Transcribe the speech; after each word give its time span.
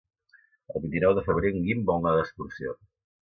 El 0.73 0.79
vint-i-nou 0.85 1.13
de 1.19 1.23
febrer 1.27 1.51
en 1.55 1.61
Guim 1.67 1.85
vol 1.91 2.01
anar 2.01 2.13
d'excursió. 2.21 2.73